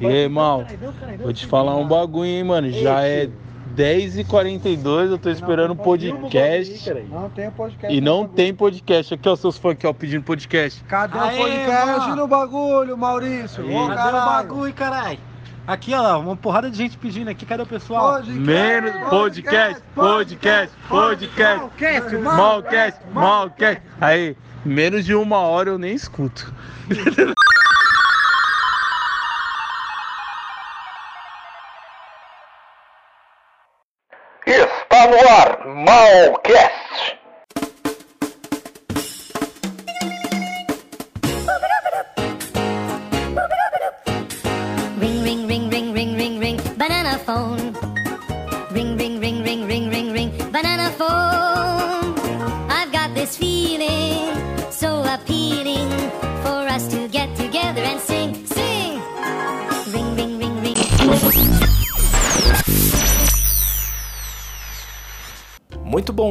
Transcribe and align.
E 0.00 0.06
aí, 0.06 0.16
irmão, 0.24 0.64
vou 1.20 1.32
te 1.32 1.46
falar 1.46 1.76
um 1.76 1.86
bagulho, 1.86 2.28
hein, 2.28 2.44
mano. 2.44 2.70
Já 2.70 3.02
é 3.02 3.28
10h42, 3.74 5.10
eu 5.10 5.18
tô 5.18 5.28
esperando 5.30 5.72
o 5.72 5.76
podcast. 5.76 6.92
Não 7.10 7.28
tem 7.30 7.50
podcast. 7.50 7.96
E 7.96 8.00
não 8.00 8.26
tem 8.26 8.54
podcast. 8.54 9.14
Aqui, 9.14 9.28
ó, 9.28 9.36
seus 9.36 9.58
fãs 9.58 9.72
aqui, 9.72 9.86
ó, 9.86 9.92
pedindo 9.92 10.22
podcast. 10.22 10.82
Cadê 10.84 11.18
Aê, 11.18 11.34
o 11.34 11.38
podcast 11.38 12.00
mano? 12.00 12.16
no 12.16 12.28
bagulho, 12.28 12.96
Maurício? 12.96 13.64
Ô, 13.64 13.88
Cadê 13.88 14.08
o 14.08 14.12
bagulho, 14.12 14.74
caralho? 14.74 15.18
Aqui, 15.66 15.92
ó, 15.92 16.18
uma 16.18 16.36
porrada 16.36 16.70
de 16.70 16.76
gente 16.76 16.96
pedindo 16.96 17.28
aqui. 17.28 17.44
Cadê 17.44 17.62
o 17.62 17.66
pessoal? 17.66 18.14
Podcast, 18.14 18.40
Menos 18.40 19.08
podcast, 19.10 19.82
podcast, 19.94 20.76
podcast. 20.88 21.58
Malcast, 21.68 22.16
Malcast, 22.16 23.00
malcast. 23.12 23.82
Aí, 24.00 24.36
menos 24.64 25.04
de 25.04 25.14
uma 25.14 25.38
hora 25.38 25.70
eu 25.70 25.78
nem 25.78 25.92
escuto. 25.94 26.52
Está 35.10 35.64
no 35.64 35.90
ar, 35.90 36.40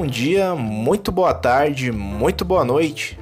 dia, 0.07 0.55
muito 0.55 1.11
boa 1.11 1.33
tarde, 1.33 1.91
muito 1.91 2.45
boa 2.45 2.63
noite. 2.63 3.19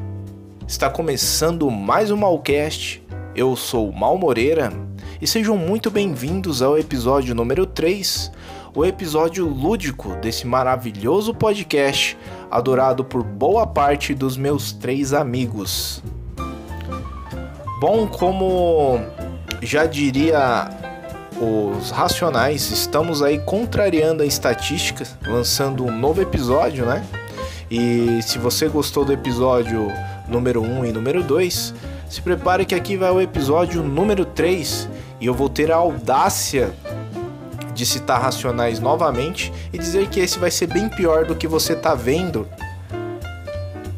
Está 0.68 0.90
começando 0.90 1.70
mais 1.72 2.12
um 2.12 2.18
Malcast. 2.18 3.04
Eu 3.36 3.56
sou 3.56 3.92
Mal 3.92 4.18
Moreira 4.18 4.72
e 5.20 5.26
sejam 5.26 5.58
muito 5.58 5.90
bem-vindos 5.90 6.62
ao 6.62 6.78
episódio 6.78 7.34
número 7.34 7.66
3, 7.66 8.32
o 8.76 8.86
episódio 8.86 9.48
lúdico 9.48 10.16
desse 10.18 10.46
maravilhoso 10.46 11.34
podcast, 11.34 12.16
adorado 12.52 13.04
por 13.04 13.24
boa 13.24 13.66
parte 13.66 14.14
dos 14.14 14.38
meus 14.38 14.72
três 14.72 15.12
amigos. 15.12 16.04
Bom, 17.82 18.08
como 18.08 19.00
já 19.62 19.86
diria 19.86 20.70
os 21.40 21.92
Racionais, 21.92 22.72
estamos 22.72 23.22
aí 23.22 23.40
contrariando 23.40 24.24
a 24.24 24.26
estatística, 24.26 25.06
lançando 25.28 25.86
um 25.86 25.92
novo 25.92 26.22
episódio, 26.22 26.86
né? 26.86 27.06
E 27.70 28.20
se 28.22 28.38
você 28.38 28.68
gostou 28.68 29.04
do 29.04 29.12
episódio 29.12 29.92
número 30.28 30.62
1 30.62 30.86
e 30.86 30.92
número 30.92 31.24
2, 31.24 31.74
se 32.10 32.22
prepare 32.22 32.66
que 32.66 32.76
aqui 32.76 32.96
vai 32.96 33.12
o 33.12 33.20
episódio 33.20 33.84
número 33.84 34.24
3 34.24 34.88
e 35.20 35.26
eu 35.26 35.34
vou 35.34 35.50
ter 35.50 35.72
a 35.72 35.76
audácia 35.76 36.74
de 37.74 37.86
citar 37.86 38.22
Racionais 38.22 38.80
novamente 38.80 39.52
e 39.74 39.78
dizer 39.78 40.08
que 40.08 40.20
esse 40.22 40.40
vai 40.40 40.50
ser 40.50 40.68
bem 40.68 40.88
pior 40.88 41.26
do 41.26 41.36
que 41.36 41.48
você 41.48 41.76
tá 41.76 41.94
vendo. 41.94 42.48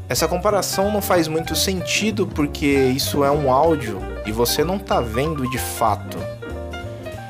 Essa 0.09 0.27
comparação 0.27 0.91
não 0.91 1.01
faz 1.01 1.27
muito 1.27 1.55
sentido 1.55 2.25
porque 2.25 2.65
isso 2.65 3.23
é 3.23 3.29
um 3.29 3.51
áudio 3.51 3.99
e 4.25 4.31
você 4.31 4.63
não 4.63 4.79
tá 4.79 5.01
vendo 5.01 5.47
de 5.51 5.57
fato. 5.57 6.17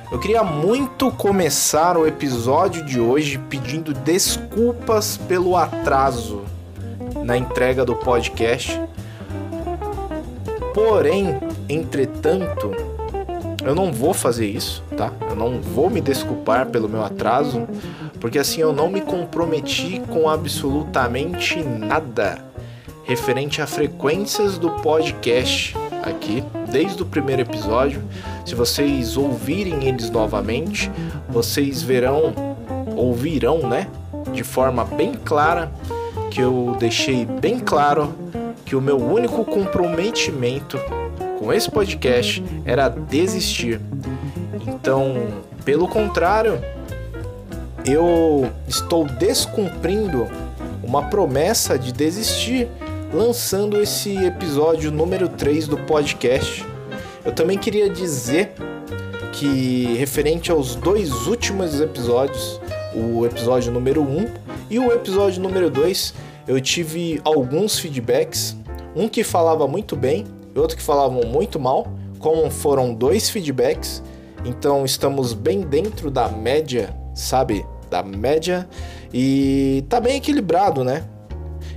Eu 0.09 0.19
queria 0.19 0.41
muito 0.41 1.11
começar 1.11 1.97
o 1.97 2.07
episódio 2.07 2.85
de 2.85 2.97
hoje 2.97 3.37
pedindo 3.49 3.93
desculpas 3.93 5.17
pelo 5.17 5.57
atraso 5.57 6.43
na 7.25 7.35
entrega 7.35 7.83
do 7.83 7.93
podcast. 7.93 8.79
Porém, 10.73 11.37
entretanto, 11.67 12.71
eu 13.65 13.75
não 13.75 13.91
vou 13.91 14.13
fazer 14.13 14.47
isso, 14.47 14.81
tá? 14.95 15.11
Eu 15.29 15.35
não 15.35 15.59
vou 15.59 15.89
me 15.89 15.99
desculpar 15.99 16.67
pelo 16.67 16.87
meu 16.87 17.03
atraso, 17.03 17.67
porque 18.21 18.39
assim 18.39 18.61
eu 18.61 18.71
não 18.71 18.87
me 18.87 19.01
comprometi 19.01 20.01
com 20.07 20.29
absolutamente 20.29 21.61
nada 21.61 22.47
referente 23.03 23.61
a 23.61 23.67
frequências 23.67 24.57
do 24.57 24.69
podcast 24.69 25.75
aqui, 26.01 26.43
desde 26.69 27.01
o 27.01 27.05
primeiro 27.05 27.41
episódio. 27.41 28.01
Se 28.47 28.55
vocês 28.55 29.17
ouvirem 29.17 29.89
eles 29.89 30.09
novamente, 30.09 30.89
vocês 31.27 31.81
verão, 31.81 32.33
ouvirão, 32.95 33.67
né, 33.67 33.89
de 34.31 34.41
forma 34.41 34.85
bem 34.85 35.15
clara, 35.15 35.69
que 36.31 36.39
eu 36.39 36.73
deixei 36.79 37.25
bem 37.25 37.59
claro 37.59 38.15
que 38.63 38.73
o 38.73 38.79
meu 38.79 38.95
único 38.95 39.43
comprometimento 39.43 40.79
com 41.37 41.51
esse 41.51 41.69
podcast 41.69 42.41
era 42.63 42.87
desistir. 42.87 43.81
Então, 44.65 45.27
pelo 45.65 45.85
contrário, 45.85 46.61
eu 47.85 48.49
estou 48.65 49.03
descumprindo 49.03 50.25
uma 50.81 51.09
promessa 51.09 51.77
de 51.77 51.91
desistir 51.91 52.69
lançando 53.13 53.77
esse 53.77 54.15
episódio 54.15 54.89
número 54.89 55.27
3 55.27 55.67
do 55.67 55.77
podcast. 55.79 56.76
Eu 57.27 57.33
também 57.33 57.57
queria 57.57 57.89
dizer 57.89 58.53
que, 59.33 59.97
referente 59.97 60.49
aos 60.49 60.75
dois 60.75 61.27
últimos 61.27 61.81
episódios, 61.81 62.61
o 62.95 63.25
episódio 63.25 63.69
número 63.69 64.01
1 64.01 64.27
e 64.69 64.79
o 64.79 64.93
episódio 64.93 65.41
número 65.41 65.69
2, 65.69 66.13
eu 66.47 66.61
tive 66.61 67.19
alguns 67.25 67.77
feedbacks. 67.79 68.55
Um 68.95 69.09
que 69.09 69.25
falava 69.25 69.67
muito 69.67 69.93
bem 69.93 70.23
e 70.55 70.57
outro 70.57 70.77
que 70.77 70.81
falava 70.81 71.19
muito 71.25 71.59
mal. 71.59 71.91
Como 72.17 72.49
foram 72.49 72.93
dois 72.93 73.29
feedbacks, 73.29 74.01
então 74.45 74.85
estamos 74.85 75.33
bem 75.33 75.59
dentro 75.63 76.09
da 76.09 76.29
média, 76.29 76.95
sabe? 77.13 77.65
Da 77.89 78.01
média 78.01 78.69
e 79.13 79.83
tá 79.89 79.99
bem 79.99 80.15
equilibrado, 80.15 80.81
né? 80.81 81.03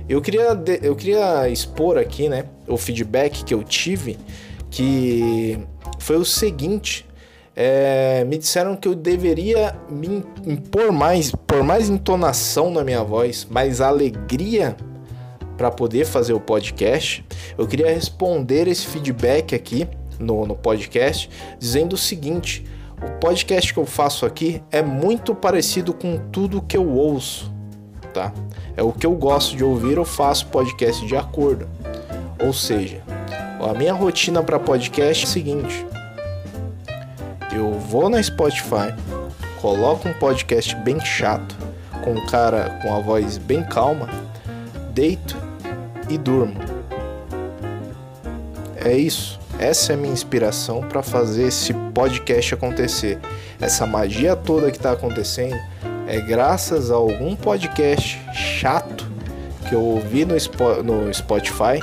Eu 0.07 0.21
queria, 0.21 0.57
eu 0.81 0.95
queria 0.95 1.49
expor 1.49 1.97
aqui, 1.97 2.27
né, 2.27 2.45
o 2.67 2.75
feedback 2.75 3.43
que 3.43 3.53
eu 3.53 3.63
tive, 3.63 4.17
que 4.71 5.59
foi 5.99 6.17
o 6.17 6.25
seguinte. 6.25 7.05
é, 7.53 8.23
me 8.23 8.37
disseram 8.37 8.77
que 8.77 8.87
eu 8.87 8.95
deveria 8.95 9.75
me 9.89 10.23
impor 10.45 10.91
mais, 10.91 11.31
por 11.31 11.61
mais 11.61 11.89
entonação 11.89 12.71
na 12.71 12.81
minha 12.83 13.03
voz, 13.03 13.45
mais 13.49 13.81
alegria 13.81 14.75
para 15.57 15.69
poder 15.69 16.05
fazer 16.05 16.33
o 16.33 16.39
podcast. 16.39 17.23
Eu 17.57 17.67
queria 17.67 17.93
responder 17.93 18.67
esse 18.67 18.87
feedback 18.87 19.53
aqui 19.53 19.87
no, 20.17 20.45
no 20.47 20.55
podcast, 20.55 21.29
dizendo 21.59 21.93
o 21.93 21.97
seguinte: 21.97 22.65
o 23.01 23.19
podcast 23.19 23.73
que 23.73 23.79
eu 23.79 23.85
faço 23.85 24.25
aqui 24.25 24.63
é 24.71 24.81
muito 24.81 25.35
parecido 25.35 25.93
com 25.93 26.17
tudo 26.31 26.61
que 26.61 26.77
eu 26.77 26.87
ouço, 26.87 27.51
tá? 28.13 28.33
É 28.77 28.81
o 28.81 28.93
que 28.93 29.05
eu 29.05 29.13
gosto 29.13 29.57
de 29.57 29.63
ouvir, 29.63 29.97
eu 29.97 30.05
faço 30.05 30.47
podcast 30.47 31.05
de 31.05 31.17
acordo. 31.17 31.67
Ou 32.39 32.53
seja, 32.53 33.03
a 33.69 33.73
minha 33.73 33.93
rotina 33.93 34.41
para 34.43 34.59
podcast 34.59 35.25
é 35.25 35.27
a 35.27 35.31
seguinte: 35.31 35.85
eu 37.53 37.73
vou 37.73 38.09
na 38.09 38.21
Spotify, 38.21 38.93
coloco 39.61 40.07
um 40.07 40.13
podcast 40.13 40.75
bem 40.77 40.99
chato, 40.99 41.55
com 42.03 42.13
um 42.13 42.25
cara 42.27 42.79
com 42.81 42.95
a 42.95 42.99
voz 42.99 43.37
bem 43.37 43.63
calma, 43.63 44.07
deito 44.93 45.35
e 46.09 46.17
durmo. 46.17 46.59
É 48.83 48.95
isso. 48.95 49.39
Essa 49.59 49.93
é 49.93 49.95
a 49.95 49.97
minha 49.97 50.11
inspiração 50.13 50.81
para 50.81 51.03
fazer 51.03 51.43
esse 51.49 51.71
podcast 51.93 52.55
acontecer. 52.55 53.19
Essa 53.59 53.85
magia 53.85 54.35
toda 54.35 54.71
que 54.71 54.77
está 54.77 54.93
acontecendo 54.93 55.55
é 56.07 56.19
graças 56.19 56.89
a 56.89 56.95
algum 56.95 57.35
podcast 57.35 58.19
chato 58.33 59.05
que 59.69 59.75
eu 59.75 59.81
ouvi 59.83 60.25
no, 60.25 60.35
Spo- 60.35 60.81
no 60.81 61.13
Spotify. 61.13 61.79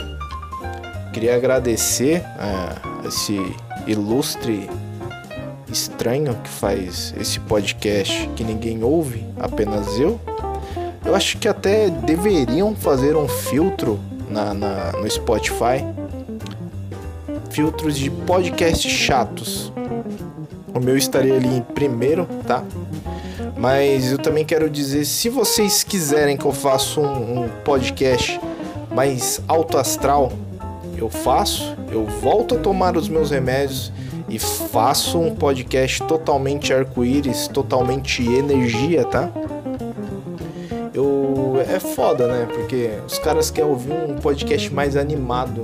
Queria 1.19 1.35
agradecer 1.35 2.23
a 2.39 2.77
esse 3.05 3.41
ilustre 3.89 4.71
estranho 5.69 6.33
que 6.45 6.49
faz 6.49 7.13
esse 7.21 7.41
podcast 7.41 8.31
que 8.37 8.45
ninguém 8.45 8.85
ouve, 8.85 9.25
apenas 9.37 9.99
eu. 9.99 10.21
Eu 11.05 11.17
acho 11.17 11.37
que 11.39 11.49
até 11.49 11.91
deveriam 11.91 12.73
fazer 12.77 13.17
um 13.17 13.27
filtro 13.27 13.99
na, 14.31 14.55
na- 14.55 14.93
no 14.93 15.11
Spotify. 15.11 15.85
Filtros 17.51 17.99
de 17.99 18.11
podcasts 18.13 18.89
chatos. 18.93 19.73
O 20.73 20.79
meu 20.79 20.97
estaria 20.97 21.35
ali 21.35 21.49
em 21.49 21.63
primeiro, 21.63 22.27
tá? 22.47 22.63
Mas 23.57 24.13
eu 24.13 24.19
também 24.19 24.45
quero 24.45 24.71
dizer, 24.71 25.05
se 25.05 25.29
vocês 25.29 25.83
quiserem 25.83 26.37
que 26.37 26.45
eu 26.45 26.53
faça 26.53 27.01
um, 27.01 27.43
um 27.43 27.49
podcast 27.65 28.41
mais 28.95 29.41
alto 29.49 29.77
astral, 29.79 30.31
eu 30.99 31.09
faço, 31.09 31.77
eu 31.93 32.05
volto 32.05 32.57
a 32.57 32.59
tomar 32.59 32.97
os 32.97 33.09
meus 33.09 33.31
remédios 33.31 33.93
e 34.29 34.39
faço 34.39 35.19
um 35.19 35.35
podcast 35.35 36.03
totalmente 36.03 36.75
arco-íris, 36.75 37.49
totalmente 37.49 38.23
energia, 38.23 39.05
tá? 39.05 39.31
Eu 40.93 41.65
é 41.67 41.79
foda, 41.79 42.27
né? 42.27 42.49
Porque 42.53 42.91
os 43.07 43.19
caras 43.19 43.51
querem 43.51 43.71
ouvir 43.71 43.93
um 43.93 44.17
podcast 44.17 44.75
mais 44.75 44.97
animado. 44.97 45.63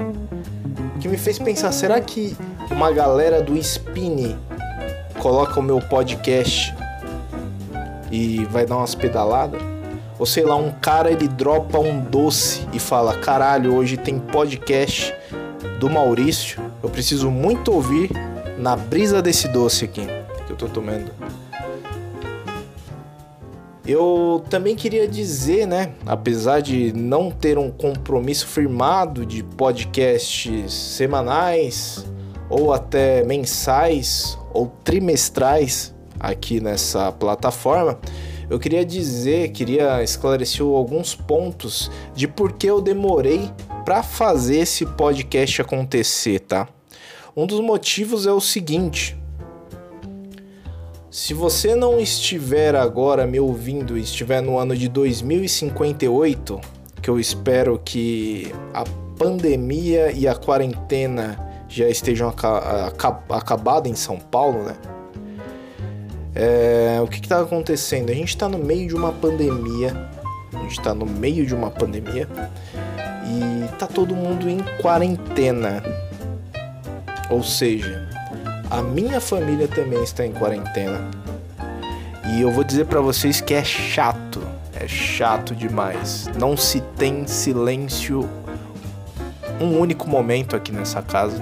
Que 1.01 1.09
me 1.09 1.19
fez 1.19 1.39
pensar, 1.39 1.73
será 1.73 2.01
que 2.01 2.37
uma 2.71 2.93
galera 2.93 3.43
do 3.43 3.57
Spin 3.59 4.37
coloca 5.19 5.59
o 5.59 5.63
meu 5.63 5.81
podcast 5.81 6.73
e 8.11 8.45
vai 8.47 8.65
dar 8.65 8.77
umas 8.77 8.95
pedaladas? 8.95 9.74
Ou 10.25 10.27
sei 10.27 10.43
lá, 10.43 10.57
um 10.57 10.71
cara 10.71 11.13
ele 11.13 11.29
dropa 11.29 11.79
um 11.79 12.01
doce 12.01 12.67
e 12.73 12.79
fala: 12.79 13.15
"Caralho, 13.15 13.75
hoje 13.75 13.99
tem 13.99 14.19
podcast 14.19 15.15
do 15.79 15.91
Maurício. 15.91 16.63
Eu 16.83 16.89
preciso 16.89 17.31
muito 17.31 17.71
ouvir 17.71 18.11
na 18.57 18.75
brisa 18.75 19.21
desse 19.21 19.49
doce 19.49 19.85
aqui 19.85 20.07
que 20.47 20.51
eu 20.51 20.57
tô 20.57 20.67
tomando. 20.67 21.11
Eu 23.87 24.43
também 24.49 24.75
queria 24.75 25.07
dizer, 25.07 25.67
né, 25.67 25.93
apesar 26.07 26.63
de 26.63 26.91
não 26.95 27.31
ter 27.31 27.59
um 27.59 27.71
compromisso 27.71 28.47
firmado 28.47 29.27
de 29.27 29.43
podcasts 29.43 30.73
semanais 30.73 32.03
ou 32.49 32.73
até 32.73 33.23
mensais 33.25 34.39
ou 34.55 34.73
trimestrais 34.83 35.95
aqui 36.19 36.63
nessa 36.63 37.13
plataforma, 37.13 37.99
eu 38.49 38.59
queria 38.59 38.85
dizer, 38.85 39.51
queria 39.51 40.03
esclarecer 40.03 40.65
alguns 40.65 41.15
pontos 41.15 41.91
de 42.15 42.29
por 42.29 42.53
que 42.53 42.67
eu 42.67 42.81
demorei 42.81 43.51
para 43.85 44.03
fazer 44.03 44.59
esse 44.59 44.87
podcast 44.87 45.63
acontecer, 45.63 46.41
tá? 46.41 46.69
Um 47.37 47.47
dos 47.47 47.61
motivos 47.61 48.27
é 48.27 48.33
o 48.33 48.41
seguinte: 48.41 49.17
se 51.11 51.35
você 51.35 51.75
não 51.75 51.99
estiver 51.99 52.75
agora 52.75 53.27
me 53.27 53.41
ouvindo 53.41 53.99
e 53.99 54.03
estiver 54.03 54.41
no 54.41 54.59
ano 54.59 54.77
de 54.77 54.89
2058, 54.89 56.61
que 57.01 57.11
eu 57.11 57.19
espero 57.19 57.81
que 57.85 58.53
a 58.73 58.85
pandemia 59.19 60.13
e 60.13 60.27
a 60.27 60.35
quarentena 60.35 61.39
já 61.69 61.89
estejam 61.89 62.33
acabadas 63.31 63.91
em 63.91 63.95
São 63.95 64.19
Paulo, 64.19 64.65
né? 64.65 64.77
É, 66.35 66.99
o 67.01 67.07
que 67.07 67.21
está 67.21 67.41
acontecendo? 67.41 68.11
A 68.11 68.15
gente 68.15 68.31
está 68.31 68.49
no 68.49 68.59
meio 68.59 68.89
de 68.89 68.95
uma 68.95 69.13
pandemia. 69.13 70.11
A 70.53 70.59
gente 70.59 70.79
está 70.79 70.95
no 70.95 71.07
meio 71.07 71.47
de 71.47 71.55
uma 71.55 71.71
pandemia 71.71 72.29
e 73.27 73.69
tá 73.79 73.87
todo 73.87 74.15
mundo 74.15 74.49
em 74.49 74.59
quarentena. 74.81 75.83
Ou 77.31 77.43
seja, 77.43 78.09
a 78.71 78.83
minha 78.83 79.21
família 79.21 79.69
também 79.69 80.03
está 80.03 80.27
em 80.27 80.33
quarentena. 80.33 81.11
E 82.33 82.41
eu 82.41 82.51
vou 82.51 82.65
dizer 82.65 82.87
para 82.87 83.01
vocês 83.01 83.41
que 83.41 83.55
é 83.55 83.63
chato, 83.63 84.43
é 84.75 84.89
chato 84.89 85.55
demais. 85.55 86.27
Não 86.39 86.57
se 86.57 86.81
tem 86.97 87.27
silêncio 87.27 88.29
um 89.61 89.79
único 89.79 90.09
momento 90.09 90.57
aqui 90.57 90.73
nessa 90.73 91.03
casa. 91.03 91.41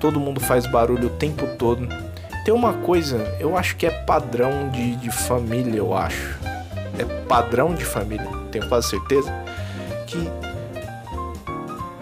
Todo 0.00 0.20
mundo 0.20 0.40
faz 0.40 0.66
barulho 0.66 1.08
o 1.08 1.10
tempo 1.10 1.46
todo. 1.56 1.88
Tem 2.48 2.54
uma 2.54 2.72
coisa, 2.72 3.36
eu 3.38 3.58
acho 3.58 3.76
que 3.76 3.84
é 3.84 3.90
padrão 3.90 4.70
de, 4.70 4.96
de 4.96 5.10
família, 5.10 5.76
eu 5.76 5.94
acho. 5.94 6.38
É 6.98 7.04
padrão 7.04 7.74
de 7.74 7.84
família, 7.84 8.26
tenho 8.50 8.66
quase 8.70 8.88
certeza. 8.88 9.30
Que 10.06 10.16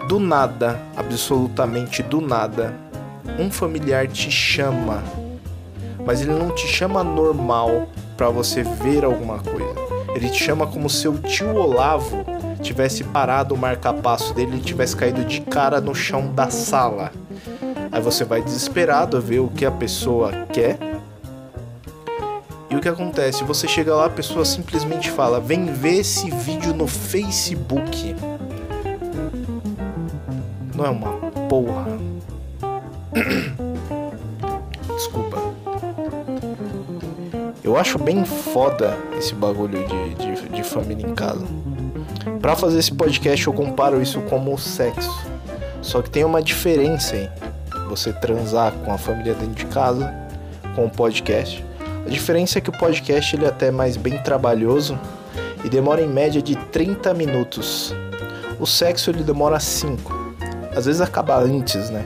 do 0.07 0.21
nada, 0.21 0.79
absolutamente 0.95 2.01
do 2.01 2.21
nada, 2.21 2.73
um 3.37 3.51
familiar 3.51 4.07
te 4.07 4.31
chama, 4.31 5.03
mas 6.05 6.21
ele 6.21 6.31
não 6.31 6.51
te 6.51 6.65
chama 6.65 7.03
normal 7.03 7.89
para 8.15 8.29
você 8.29 8.63
ver 8.63 9.03
alguma 9.03 9.39
coisa. 9.39 9.75
Ele 10.15 10.29
te 10.29 10.41
chama 10.41 10.65
como 10.65 10.89
se 10.89 11.09
o 11.09 11.17
tio 11.17 11.53
Olavo 11.57 12.23
tivesse 12.61 13.03
parado 13.03 13.53
o 13.53 13.57
marca-passo 13.57 14.33
dele 14.33 14.55
e 14.55 14.61
tivesse 14.61 14.95
caído 14.95 15.25
de 15.25 15.41
cara 15.41 15.81
no 15.81 15.93
chão 15.93 16.33
da 16.33 16.49
sala. 16.49 17.11
Aí 17.97 18.03
você 18.03 18.23
vai 18.23 18.43
desesperado 18.43 19.17
a 19.17 19.19
ver 19.19 19.39
o 19.39 19.47
que 19.47 19.65
a 19.65 19.71
pessoa 19.71 20.31
quer. 20.53 20.77
E 22.69 22.75
o 22.75 22.79
que 22.79 22.87
acontece? 22.87 23.43
Você 23.43 23.67
chega 23.67 23.95
lá, 23.95 24.05
a 24.05 24.09
pessoa 24.09 24.45
simplesmente 24.45 25.09
fala: 25.09 25.39
"Vem 25.39 25.65
ver 25.65 26.01
esse 26.01 26.29
vídeo 26.29 26.75
no 26.75 26.85
Facebook" 26.85 28.15
não 30.75 30.85
é 30.85 30.89
uma 30.91 31.11
porra. 31.49 31.87
Desculpa. 34.95 35.41
Eu 37.63 37.75
acho 37.77 37.97
bem 37.97 38.23
foda 38.23 38.95
esse 39.17 39.33
bagulho 39.33 39.83
de, 39.87 40.13
de, 40.13 40.49
de 40.49 40.63
família 40.63 41.03
em 41.03 41.15
casa. 41.15 41.47
Pra 42.39 42.55
fazer 42.55 42.77
esse 42.77 42.93
podcast 42.93 43.47
eu 43.47 43.53
comparo 43.53 43.99
isso 43.99 44.21
como 44.29 44.53
o 44.53 44.57
sexo. 44.59 45.25
Só 45.81 46.03
que 46.03 46.11
tem 46.11 46.23
uma 46.23 46.43
diferença 46.43 47.15
aí. 47.15 47.46
Você 47.89 48.13
transar 48.13 48.73
com 48.83 48.91
a 48.91 48.97
família 48.97 49.33
dentro 49.33 49.55
de 49.55 49.65
casa 49.67 50.13
com 50.75 50.85
o 50.85 50.89
podcast. 50.89 51.63
A 52.05 52.09
diferença 52.09 52.59
é 52.59 52.61
que 52.61 52.69
o 52.69 52.77
podcast 52.77 53.35
ele 53.35 53.45
é 53.45 53.49
até 53.49 53.71
mais 53.71 53.97
bem 53.97 54.17
trabalhoso 54.23 54.99
e 55.63 55.69
demora 55.69 56.01
em 56.01 56.07
média 56.07 56.41
de 56.41 56.55
30 56.55 57.13
minutos. 57.13 57.93
O 58.59 58.65
sexo 58.65 59.09
ele 59.09 59.23
demora 59.23 59.59
5 59.59 60.27
às 60.77 60.85
vezes 60.85 61.01
acaba 61.01 61.39
antes, 61.39 61.89
né? 61.89 62.05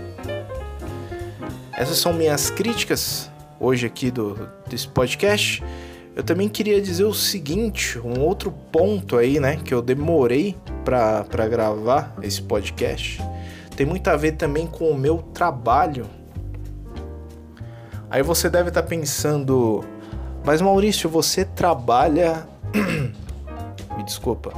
Essas 1.74 1.98
são 1.98 2.13
minhas 2.13 2.50
críticas 2.50 3.30
hoje 3.60 3.86
aqui 3.86 4.10
do 4.10 4.50
desse 4.66 4.88
podcast. 4.88 5.62
Eu 6.16 6.24
também 6.24 6.48
queria 6.48 6.81
dizer 6.81 7.04
o 7.04 7.13
seguinte, 7.13 8.00
um 8.00 8.22
outro 8.22 8.51
ponto 8.72 9.18
aí, 9.18 9.39
né, 9.39 9.57
que 9.57 9.74
eu 9.74 9.81
demorei 9.81 10.56
para 10.86 11.48
gravar 11.48 12.16
esse 12.22 12.42
podcast, 12.42 13.22
tem 13.81 13.86
muito 13.88 14.07
a 14.10 14.16
ver 14.16 14.33
também 14.33 14.68
com 14.68 14.92
o 14.92 14.95
meu 14.95 15.24
trabalho. 15.33 16.06
Aí 18.12 18.22
você 18.22 18.48
deve 18.48 18.69
estar 18.69 18.83
tá 18.83 18.88
pensando, 18.88 19.83
mas 20.45 20.62
Maurício, 20.62 21.10
você 21.10 21.44
trabalha. 21.44 22.48
Me 23.98 24.04
desculpa. 24.04 24.54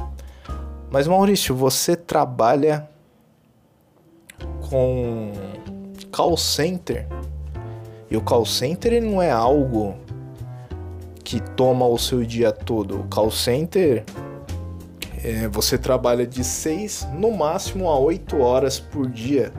Mas 0.90 1.06
Maurício, 1.06 1.56
você 1.56 1.96
trabalha 1.96 2.86
com 4.68 5.32
call 6.12 6.36
center. 6.36 7.06
E 8.10 8.18
o 8.18 8.20
call 8.20 8.44
center 8.44 8.92
ele 8.92 9.08
não 9.08 9.22
é 9.22 9.30
algo 9.30 9.96
que 11.24 11.40
toma 11.40 11.86
o 11.86 11.96
seu 11.96 12.22
dia 12.26 12.52
todo. 12.52 13.00
O 13.00 13.04
call 13.04 13.30
center 13.30 14.04
é, 15.24 15.48
você 15.48 15.78
trabalha 15.78 16.26
de 16.26 16.44
6 16.44 17.08
no 17.14 17.32
máximo 17.32 17.88
a 17.88 17.98
8 17.98 18.38
horas 18.40 18.78
por 18.78 19.08
dia. 19.08 19.52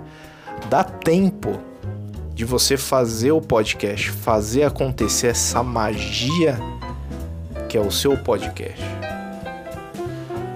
Dá 0.69 0.83
tempo 0.83 1.59
de 2.33 2.45
você 2.45 2.77
fazer 2.77 3.31
o 3.31 3.41
podcast, 3.41 4.11
fazer 4.11 4.63
acontecer 4.63 5.27
essa 5.27 5.63
magia 5.63 6.57
que 7.67 7.77
é 7.77 7.81
o 7.81 7.91
seu 7.91 8.15
podcast. 8.17 8.81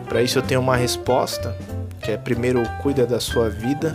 Para 0.08 0.22
isso 0.22 0.38
eu 0.38 0.44
tenho 0.44 0.62
uma 0.62 0.76
resposta, 0.76 1.58
que 2.02 2.12
é 2.12 2.18
primeiro 2.18 2.64
cuida 2.82 3.06
da 3.06 3.20
sua 3.20 3.50
vida 3.50 3.94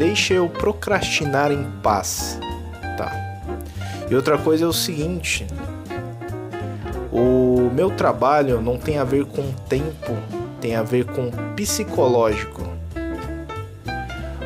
Deixa 0.00 0.32
eu 0.32 0.48
procrastinar 0.48 1.52
em 1.52 1.62
paz. 1.82 2.40
Tá. 2.96 3.12
E 4.10 4.14
outra 4.14 4.38
coisa 4.38 4.64
é 4.64 4.66
o 4.66 4.72
seguinte: 4.72 5.46
o 7.12 7.49
meu 7.72 7.90
trabalho 7.90 8.60
não 8.60 8.76
tem 8.76 8.98
a 8.98 9.04
ver 9.04 9.24
com 9.24 9.52
tempo, 9.68 10.16
tem 10.60 10.74
a 10.74 10.82
ver 10.82 11.04
com 11.06 11.30
psicológico. 11.54 12.62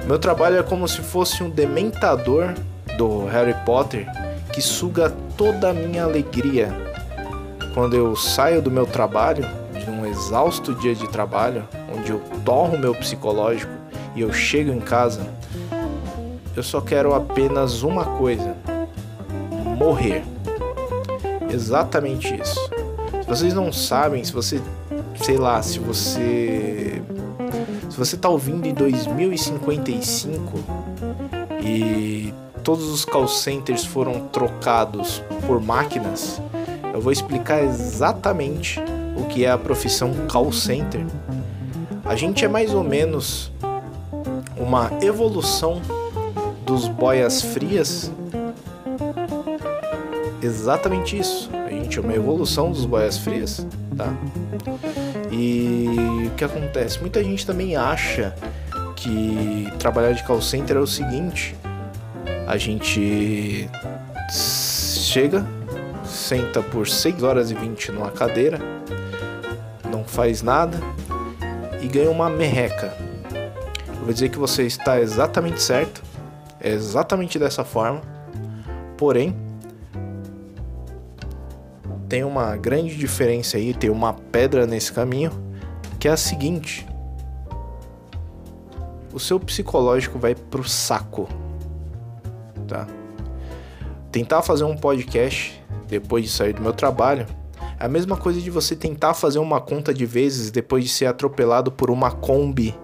O 0.02 0.06
meu 0.06 0.18
trabalho 0.18 0.58
é 0.58 0.62
como 0.62 0.86
se 0.86 1.00
fosse 1.00 1.42
um 1.42 1.48
dementador 1.48 2.52
do 2.98 3.24
Harry 3.26 3.54
Potter 3.64 4.06
que 4.52 4.60
suga 4.60 5.10
toda 5.36 5.70
a 5.70 5.72
minha 5.72 6.04
alegria. 6.04 6.72
Quando 7.72 7.96
eu 7.96 8.14
saio 8.14 8.60
do 8.60 8.70
meu 8.70 8.86
trabalho, 8.86 9.44
de 9.72 9.90
um 9.90 10.06
exausto 10.06 10.74
dia 10.74 10.94
de 10.94 11.08
trabalho, 11.08 11.66
onde 11.92 12.10
eu 12.10 12.20
torro 12.44 12.78
meu 12.78 12.94
psicológico 12.94 13.72
e 14.14 14.20
eu 14.20 14.32
chego 14.32 14.70
em 14.70 14.80
casa, 14.80 15.26
eu 16.54 16.62
só 16.62 16.80
quero 16.80 17.14
apenas 17.14 17.82
uma 17.82 18.04
coisa: 18.04 18.54
morrer. 19.78 20.22
Exatamente 21.50 22.38
isso. 22.40 22.70
Se 23.24 23.28
vocês 23.30 23.54
não 23.54 23.72
sabem, 23.72 24.22
se 24.22 24.30
você, 24.30 24.60
sei 25.16 25.38
lá, 25.38 25.62
se 25.62 25.78
você 25.78 27.02
se 27.88 27.96
você 27.96 28.18
tá 28.18 28.28
ouvindo 28.28 28.66
em 28.66 28.74
2055 28.74 30.52
e 31.62 32.34
todos 32.62 32.86
os 32.90 33.06
call 33.06 33.26
centers 33.26 33.82
foram 33.82 34.28
trocados 34.28 35.22
por 35.46 35.58
máquinas, 35.58 36.38
eu 36.92 37.00
vou 37.00 37.10
explicar 37.10 37.64
exatamente 37.64 38.78
o 39.16 39.24
que 39.24 39.46
é 39.46 39.50
a 39.50 39.56
profissão 39.56 40.12
call 40.30 40.52
center. 40.52 41.06
A 42.04 42.14
gente 42.14 42.44
é 42.44 42.48
mais 42.48 42.74
ou 42.74 42.84
menos 42.84 43.50
uma 44.54 44.90
evolução 45.00 45.80
dos 46.66 46.88
boias 46.88 47.40
frias, 47.40 48.12
exatamente 50.42 51.18
isso. 51.18 51.48
A 51.84 51.86
gente 51.86 51.98
é 51.98 52.00
uma 52.00 52.14
evolução 52.14 52.70
dos 52.70 52.86
boias 52.86 53.18
frias, 53.18 53.66
tá? 53.94 54.10
E 55.30 55.86
o 56.26 56.30
que 56.30 56.42
acontece? 56.42 56.98
Muita 56.98 57.22
gente 57.22 57.46
também 57.46 57.76
acha 57.76 58.34
que 58.96 59.70
trabalhar 59.78 60.12
de 60.12 60.24
call 60.24 60.40
center 60.40 60.78
é 60.78 60.80
o 60.80 60.86
seguinte: 60.86 61.54
a 62.46 62.56
gente 62.56 63.68
chega, 64.32 65.46
senta 66.06 66.62
por 66.62 66.88
6 66.88 67.22
horas 67.22 67.50
e 67.50 67.54
20 67.54 67.92
numa 67.92 68.10
cadeira, 68.10 68.58
não 69.90 70.04
faz 70.04 70.40
nada 70.40 70.80
e 71.82 71.86
ganha 71.86 72.10
uma 72.10 72.30
merreca. 72.30 72.96
Eu 73.88 74.04
vou 74.04 74.12
dizer 74.14 74.30
que 74.30 74.38
você 74.38 74.62
está 74.62 74.98
exatamente 74.98 75.60
certo, 75.60 76.02
é 76.58 76.70
exatamente 76.70 77.38
dessa 77.38 77.62
forma, 77.62 78.00
porém 78.96 79.36
tem 82.14 82.22
uma 82.22 82.56
grande 82.56 82.94
diferença 82.94 83.56
aí, 83.56 83.74
tem 83.74 83.90
uma 83.90 84.12
pedra 84.12 84.68
nesse 84.68 84.92
caminho, 84.92 85.32
que 85.98 86.06
é 86.06 86.12
a 86.12 86.16
seguinte: 86.16 86.86
o 89.12 89.18
seu 89.18 89.40
psicológico 89.40 90.16
vai 90.16 90.32
pro 90.32 90.62
saco, 90.62 91.28
tá? 92.68 92.86
Tentar 94.12 94.42
fazer 94.42 94.62
um 94.62 94.76
podcast 94.76 95.60
depois 95.88 96.22
de 96.22 96.30
sair 96.30 96.52
do 96.52 96.62
meu 96.62 96.72
trabalho 96.72 97.26
é 97.80 97.84
a 97.84 97.88
mesma 97.88 98.16
coisa 98.16 98.40
de 98.40 98.48
você 98.48 98.76
tentar 98.76 99.14
fazer 99.14 99.40
uma 99.40 99.60
conta 99.60 99.92
de 99.92 100.06
vezes 100.06 100.52
depois 100.52 100.84
de 100.84 100.90
ser 100.90 101.06
atropelado 101.06 101.72
por 101.72 101.90
uma 101.90 102.12
Kombi. 102.12 102.78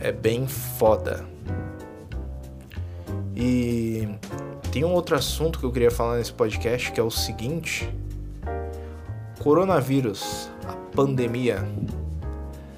É 0.00 0.10
bem 0.10 0.48
foda. 0.48 1.24
E 3.36 4.08
tem 4.76 4.84
um 4.84 4.92
outro 4.92 5.16
assunto 5.16 5.58
que 5.58 5.64
eu 5.64 5.72
queria 5.72 5.90
falar 5.90 6.18
nesse 6.18 6.34
podcast 6.34 6.92
que 6.92 7.00
é 7.00 7.02
o 7.02 7.10
seguinte: 7.10 7.88
coronavírus, 9.42 10.50
a 10.68 10.74
pandemia 10.94 11.66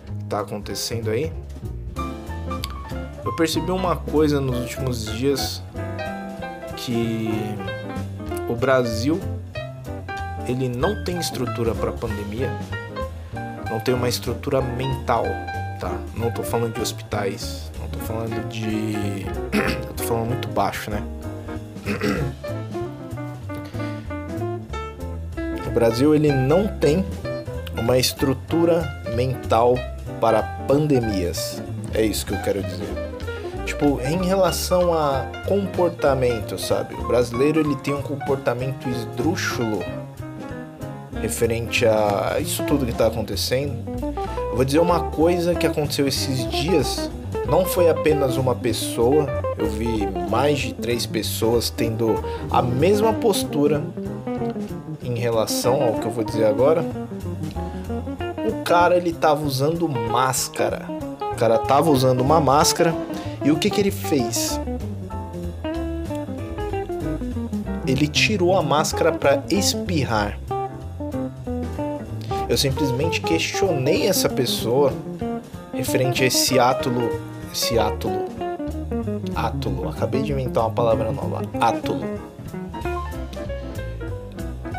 que 0.06 0.24
tá 0.26 0.38
acontecendo 0.38 1.10
aí. 1.10 1.32
Eu 3.24 3.34
percebi 3.34 3.72
uma 3.72 3.96
coisa 3.96 4.40
nos 4.40 4.60
últimos 4.60 5.06
dias 5.06 5.60
que 6.76 7.30
o 8.48 8.54
Brasil 8.54 9.18
ele 10.46 10.68
não 10.68 11.02
tem 11.02 11.18
estrutura 11.18 11.74
para 11.74 11.90
pandemia, 11.90 12.48
não 13.68 13.80
tem 13.80 13.92
uma 13.92 14.08
estrutura 14.08 14.62
mental, 14.62 15.24
tá? 15.80 15.98
Não 16.14 16.30
tô 16.30 16.44
falando 16.44 16.74
de 16.74 16.80
hospitais, 16.80 17.72
não 17.76 17.88
tô 17.88 17.98
falando 17.98 18.48
de 18.48 19.26
eu 19.88 19.94
tô 19.94 20.04
falando 20.04 20.26
muito 20.28 20.46
baixo, 20.46 20.92
né? 20.92 21.02
O 25.66 25.70
Brasil 25.70 26.14
ele 26.14 26.32
não 26.32 26.66
tem 26.66 27.04
uma 27.76 27.98
estrutura 27.98 29.02
mental 29.14 29.74
para 30.20 30.42
pandemias. 30.66 31.62
É 31.94 32.02
isso 32.02 32.26
que 32.26 32.32
eu 32.32 32.42
quero 32.42 32.62
dizer. 32.62 32.88
Tipo, 33.64 34.00
em 34.00 34.24
relação 34.24 34.94
a 34.94 35.26
comportamento, 35.46 36.58
sabe? 36.58 36.94
O 36.94 37.06
brasileiro 37.06 37.60
ele 37.60 37.76
tem 37.76 37.94
um 37.94 38.02
comportamento 38.02 38.88
esdrúxulo 38.88 39.84
referente 41.20 41.84
a 41.86 42.38
isso 42.40 42.64
tudo 42.64 42.84
que 42.84 42.92
está 42.92 43.06
acontecendo. 43.06 43.76
Eu 44.50 44.56
vou 44.56 44.64
dizer 44.64 44.78
uma 44.78 45.10
coisa 45.10 45.54
que 45.54 45.66
aconteceu 45.66 46.08
esses 46.08 46.50
dias. 46.50 47.10
Não 47.46 47.64
foi 47.64 47.88
apenas 47.88 48.36
uma 48.36 48.54
pessoa, 48.54 49.26
eu 49.56 49.66
vi 49.70 50.06
mais 50.28 50.58
de 50.58 50.74
três 50.74 51.06
pessoas 51.06 51.70
tendo 51.70 52.22
a 52.50 52.60
mesma 52.60 53.12
postura 53.12 53.82
em 55.02 55.18
relação 55.18 55.82
ao 55.82 55.94
que 55.94 56.06
eu 56.06 56.10
vou 56.10 56.24
dizer 56.24 56.44
agora. 56.44 56.84
O 58.46 58.62
cara 58.64 58.96
ele 58.96 59.12
tava 59.12 59.44
usando 59.44 59.88
máscara. 59.88 60.86
O 61.32 61.36
cara 61.36 61.58
tava 61.58 61.90
usando 61.90 62.20
uma 62.20 62.40
máscara 62.40 62.94
e 63.44 63.50
o 63.50 63.56
que 63.56 63.70
que 63.70 63.80
ele 63.80 63.90
fez? 63.90 64.60
Ele 67.86 68.06
tirou 68.06 68.56
a 68.56 68.62
máscara 68.62 69.12
para 69.12 69.42
espirrar. 69.50 70.38
Eu 72.48 72.56
simplesmente 72.56 73.20
questionei 73.20 74.06
essa 74.06 74.28
pessoa 74.28 74.92
referente 75.78 76.24
a 76.24 76.26
esse 76.26 76.58
átulo, 76.58 77.08
esse 77.52 77.78
átulo, 77.78 78.24
átulo. 79.34 79.88
Acabei 79.88 80.22
de 80.22 80.32
inventar 80.32 80.64
uma 80.64 80.72
palavra 80.72 81.12
nova, 81.12 81.42
átulo. 81.60 82.04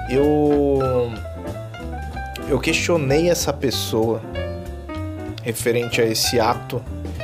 Eu 0.10 0.80
eu 2.50 2.60
questionei 2.60 3.30
essa 3.30 3.54
pessoa 3.54 4.22
referente 5.42 6.02
a 6.02 6.06
esse 6.06 6.38
ato 6.38 6.84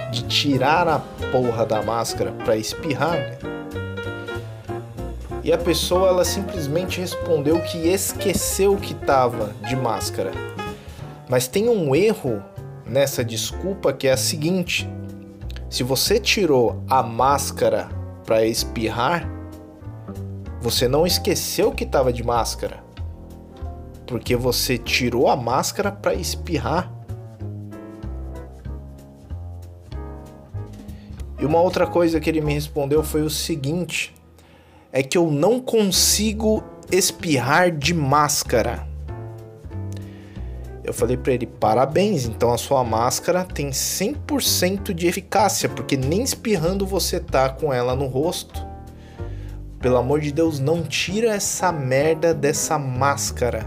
de 0.10 0.24
tirar 0.24 0.88
a 0.88 1.00
porra 1.32 1.66
da 1.66 1.82
máscara 1.82 2.32
para 2.32 2.56
espirrar. 2.56 3.18
né? 3.18 3.38
E 5.44 5.52
a 5.52 5.58
pessoa 5.58 6.08
ela 6.08 6.24
simplesmente 6.24 7.02
respondeu 7.02 7.60
que 7.62 7.90
esqueceu 7.90 8.78
que 8.78 8.94
tava 8.94 9.52
de 9.68 9.76
máscara. 9.76 10.32
Mas 11.28 11.48
tem 11.48 11.68
um 11.68 11.94
erro 11.94 12.42
nessa 12.86 13.24
desculpa 13.24 13.92
que 13.92 14.08
é 14.08 14.12
a 14.14 14.18
seguinte: 14.18 14.90
se 15.70 15.84
você 15.84 16.20
tirou 16.20 16.84
a 16.90 17.02
máscara 17.02 17.90
para 18.26 18.46
espirrar, 18.46 19.30
você 20.62 20.88
não 20.88 21.06
esqueceu 21.06 21.72
que 21.72 21.86
tava 21.86 22.14
de 22.14 22.24
máscara. 22.24 22.84
Porque 24.08 24.36
você 24.36 24.78
tirou 24.78 25.28
a 25.28 25.36
máscara 25.36 25.92
para 25.92 26.14
espirrar. 26.14 26.92
E 31.40 31.46
uma 31.46 31.60
outra 31.60 31.86
coisa 31.86 32.20
que 32.20 32.30
ele 32.30 32.42
me 32.42 32.54
respondeu 32.54 33.04
foi 33.04 33.22
o 33.22 33.30
seguinte: 33.30 34.14
é 34.92 35.04
que 35.04 35.18
eu 35.18 35.30
não 35.30 35.60
consigo 35.60 36.64
espirrar 36.92 37.72
de 37.72 37.94
máscara. 37.94 38.88
Eu 40.86 40.94
falei 40.94 41.18
para 41.18 41.34
ele: 41.34 41.48
parabéns, 41.48 42.26
então 42.26 42.54
a 42.54 42.58
sua 42.58 42.84
máscara 42.84 43.44
tem 43.44 43.72
100% 43.72 44.94
de 44.94 45.08
eficácia, 45.08 45.68
porque 45.68 45.98
nem 45.98 46.22
espirrando 46.22 46.86
você 46.86 47.20
tá 47.20 47.50
com 47.50 47.74
ela 47.74 47.96
no 47.96 48.06
rosto. 48.06 48.66
Pelo 49.80 49.98
amor 49.98 50.20
de 50.20 50.32
Deus, 50.32 50.60
não 50.60 50.84
tira 50.84 51.34
essa 51.34 51.72
merda 51.72 52.34
dessa 52.34 52.78
máscara. 52.78 53.66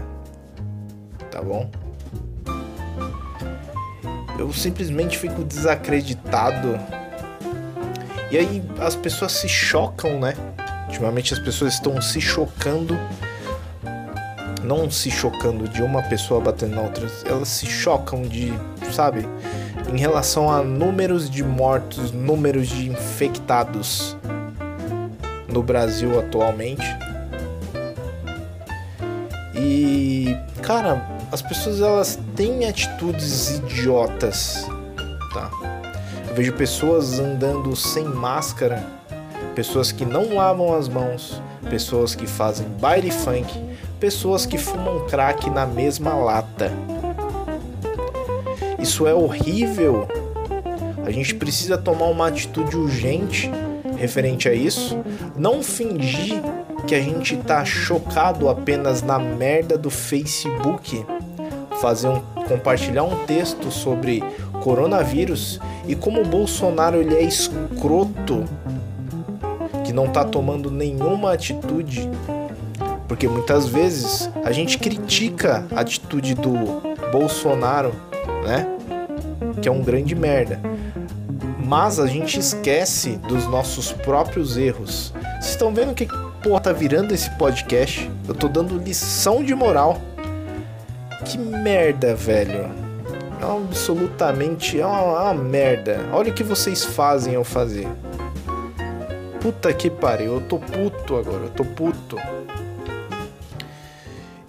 Tá 1.29 1.41
bom? 1.41 1.69
Eu 4.37 4.51
simplesmente 4.53 5.17
fico 5.17 5.43
desacreditado. 5.43 6.79
E 8.31 8.37
aí 8.37 8.63
as 8.79 8.95
pessoas 8.95 9.33
se 9.33 9.49
chocam, 9.49 10.19
né? 10.19 10.33
Ultimamente 10.87 11.33
as 11.33 11.39
pessoas 11.39 11.73
estão 11.73 12.01
se 12.01 12.21
chocando. 12.21 12.97
Não 14.63 14.89
se 14.91 15.09
chocando 15.09 15.67
de 15.67 15.81
uma 15.81 16.01
pessoa 16.03 16.41
batendo 16.41 16.75
na 16.75 16.81
outra, 16.81 17.07
elas 17.25 17.47
se 17.47 17.65
chocam 17.65 18.23
de, 18.23 18.53
sabe, 18.91 19.27
em 19.93 19.97
relação 19.97 20.51
a 20.51 20.61
números 20.61 21.29
de 21.29 21.43
mortos, 21.43 22.11
números 22.11 22.67
de 22.67 22.89
infectados 22.89 24.17
no 25.47 25.63
Brasil 25.63 26.19
atualmente. 26.19 26.85
E, 29.55 30.35
cara, 30.61 31.05
as 31.31 31.41
pessoas 31.41 31.81
elas 31.81 32.19
têm 32.35 32.67
atitudes 32.67 33.57
idiotas, 33.57 34.65
tá? 35.33 35.49
Eu 36.29 36.35
vejo 36.35 36.53
pessoas 36.53 37.19
andando 37.19 37.75
sem 37.75 38.03
máscara, 38.03 38.85
pessoas 39.55 39.91
que 39.91 40.05
não 40.05 40.35
lavam 40.35 40.73
as 40.73 40.87
mãos, 40.87 41.41
pessoas 41.69 42.15
que 42.15 42.27
fazem 42.27 42.67
baile 42.79 43.11
funk, 43.11 43.51
pessoas 43.99 44.45
que 44.45 44.57
fumam 44.57 45.05
crack 45.07 45.49
na 45.49 45.65
mesma 45.65 46.13
lata. 46.13 46.71
Isso 48.79 49.05
é 49.05 49.13
horrível. 49.13 50.07
A 51.05 51.11
gente 51.11 51.35
precisa 51.35 51.77
tomar 51.77 52.05
uma 52.05 52.27
atitude 52.27 52.77
urgente 52.77 53.51
referente 53.97 54.47
a 54.47 54.53
isso. 54.53 54.97
Não 55.35 55.61
fingir 55.61 56.41
que 56.87 56.95
a 56.95 57.01
gente 57.01 57.35
tá 57.37 57.65
chocado 57.65 58.47
apenas 58.47 59.01
na 59.01 59.19
merda 59.19 59.77
do 59.77 59.89
Facebook. 59.89 61.05
Fazer 61.81 62.07
um, 62.07 62.21
compartilhar 62.47 63.03
um 63.03 63.25
texto 63.25 63.69
sobre 63.69 64.23
coronavírus 64.63 65.59
e 65.87 65.95
como 65.95 66.21
o 66.21 66.25
Bolsonaro 66.25 66.97
ele 66.97 67.15
é 67.15 67.21
escroto, 67.21 68.45
que 69.85 69.93
não 69.93 70.07
tá 70.07 70.23
tomando 70.23 70.69
nenhuma 70.69 71.33
atitude. 71.33 72.09
Porque 73.09 73.27
muitas 73.27 73.67
vezes 73.67 74.29
a 74.45 74.51
gente 74.53 74.77
critica 74.77 75.65
a 75.75 75.81
atitude 75.81 76.35
do 76.35 76.53
Bolsonaro, 77.11 77.91
né? 78.45 78.67
que 79.59 79.67
é 79.67 79.71
um 79.71 79.81
grande 79.81 80.15
merda. 80.15 80.59
Mas 81.65 81.99
a 81.99 82.07
gente 82.07 82.39
esquece 82.39 83.17
dos 83.27 83.45
nossos 83.47 83.91
próprios 83.91 84.57
erros. 84.57 85.13
Vocês 85.33 85.49
estão 85.49 85.73
vendo 85.73 85.93
que 85.93 86.07
porra 86.41 86.61
tá 86.61 86.71
virando 86.71 87.13
esse 87.13 87.29
podcast? 87.31 88.09
Eu 88.27 88.33
tô 88.33 88.47
dando 88.47 88.77
lição 88.77 89.43
de 89.43 89.53
moral. 89.53 89.99
Que 91.25 91.37
merda, 91.37 92.15
velho. 92.15 92.71
É 93.41 93.45
absolutamente. 93.45 94.79
É 94.79 94.85
uma, 94.85 94.99
é 94.99 95.31
uma 95.31 95.33
merda. 95.33 95.99
Olha 96.13 96.31
o 96.31 96.33
que 96.33 96.43
vocês 96.43 96.83
fazem 96.83 97.33
eu 97.33 97.43
fazer. 97.43 97.87
Puta 99.41 99.71
que 99.73 99.89
pariu, 99.89 100.35
eu 100.35 100.41
tô 100.41 100.59
puto 100.59 101.15
agora, 101.15 101.45
eu 101.45 101.49
tô 101.49 101.63
puto. 101.63 102.17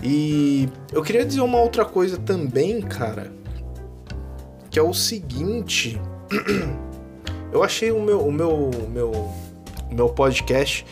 E 0.02 0.69
eu 0.92 1.02
queria 1.02 1.25
dizer 1.25 1.40
uma 1.40 1.59
outra 1.59 1.85
coisa 1.85 2.16
também, 2.16 2.80
cara. 2.80 3.33
Que 4.71 4.78
é 4.78 4.83
o 4.83 4.95
seguinte. 4.95 6.00
Eu 7.52 7.64
achei 7.64 7.90
o 7.90 8.00
meu, 8.00 8.21
o 8.21 8.30
meu, 8.30 8.71
meu, 8.88 9.11
o 9.11 9.92
meu 9.95 10.09
podcast. 10.09 10.87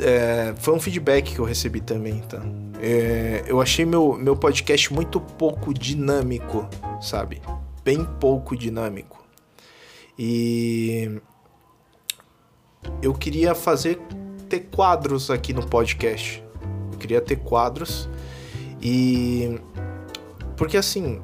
É, 0.00 0.54
foi 0.56 0.74
um 0.74 0.80
feedback 0.80 1.34
que 1.34 1.38
eu 1.38 1.44
recebi 1.44 1.82
também, 1.82 2.20
tá? 2.20 2.40
É, 2.80 3.44
eu 3.46 3.60
achei 3.60 3.84
meu, 3.84 4.14
meu 4.14 4.36
podcast 4.36 4.90
muito 4.92 5.20
pouco 5.20 5.74
dinâmico, 5.74 6.66
sabe? 7.00 7.42
Bem 7.84 8.04
pouco 8.18 8.56
dinâmico. 8.56 9.22
E 10.18 11.20
eu 13.02 13.12
queria 13.12 13.54
fazer 13.54 14.00
ter 14.48 14.60
quadros 14.74 15.30
aqui 15.30 15.52
no 15.52 15.66
podcast. 15.66 16.42
Queria 16.98 17.20
ter 17.20 17.36
quadros 17.36 18.08
e 18.80 19.60
porque 20.56 20.76
assim, 20.76 21.20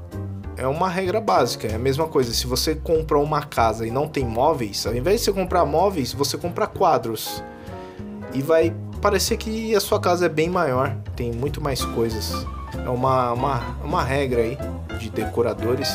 é 0.57 0.67
uma 0.67 0.89
regra 0.89 1.21
básica, 1.21 1.67
é 1.67 1.75
a 1.75 1.79
mesma 1.79 2.07
coisa. 2.07 2.33
Se 2.33 2.47
você 2.47 2.75
comprou 2.75 3.23
uma 3.23 3.43
casa 3.43 3.87
e 3.87 3.91
não 3.91 4.09
tem 4.09 4.25
móveis, 4.25 4.87
ao 4.87 4.95
invés 4.95 5.21
de 5.21 5.25
você 5.25 5.33
comprar 5.33 5.65
móveis, 5.65 6.13
você 6.13 6.39
compra 6.39 6.67
quadros. 6.67 7.43
E 8.33 8.41
vai 8.41 8.75
parecer 9.01 9.37
que 9.37 9.75
a 9.75 9.81
sua 9.81 10.01
casa 10.01 10.27
é 10.27 10.29
bem 10.29 10.49
maior, 10.49 10.97
tem 11.17 11.33
muito 11.33 11.61
mais 11.61 11.85
coisas. 11.85 12.33
É 12.75 12.89
uma, 12.89 13.33
uma, 13.33 13.61
uma 13.83 14.03
regra 14.03 14.43
aí 14.43 14.57
de 14.99 15.11
decoradores. 15.11 15.91